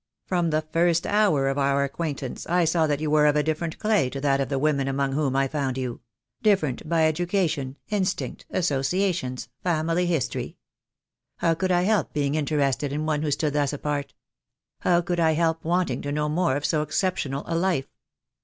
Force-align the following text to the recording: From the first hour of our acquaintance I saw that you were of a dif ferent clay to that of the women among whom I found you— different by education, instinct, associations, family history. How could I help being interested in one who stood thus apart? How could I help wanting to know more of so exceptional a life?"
From 0.25 0.49
the 0.49 0.63
first 0.63 1.05
hour 1.05 1.47
of 1.47 1.59
our 1.59 1.83
acquaintance 1.83 2.47
I 2.47 2.65
saw 2.65 2.87
that 2.87 2.99
you 2.99 3.11
were 3.11 3.27
of 3.27 3.35
a 3.35 3.43
dif 3.43 3.59
ferent 3.59 3.77
clay 3.77 4.09
to 4.09 4.19
that 4.19 4.41
of 4.41 4.49
the 4.49 4.57
women 4.57 4.87
among 4.87 5.11
whom 5.11 5.35
I 5.35 5.47
found 5.47 5.77
you— 5.77 6.01
different 6.51 6.89
by 6.89 7.05
education, 7.05 7.77
instinct, 7.91 8.47
associations, 8.49 9.47
family 9.61 10.07
history. 10.07 10.57
How 11.37 11.53
could 11.53 11.71
I 11.71 11.83
help 11.83 12.13
being 12.13 12.33
interested 12.33 12.91
in 12.91 13.05
one 13.05 13.21
who 13.21 13.29
stood 13.29 13.53
thus 13.53 13.73
apart? 13.73 14.15
How 14.79 15.01
could 15.01 15.19
I 15.19 15.33
help 15.33 15.63
wanting 15.63 16.01
to 16.01 16.11
know 16.11 16.27
more 16.29 16.55
of 16.55 16.65
so 16.65 16.81
exceptional 16.81 17.43
a 17.45 17.53
life?" 17.55 17.85